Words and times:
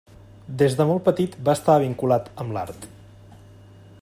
Des 0.61 0.77
de 0.79 0.87
molt 0.91 1.05
petit 1.09 1.37
va 1.49 1.55
estar 1.61 1.77
vinculat 1.85 2.35
amb 2.45 2.57
l'art. 2.57 2.93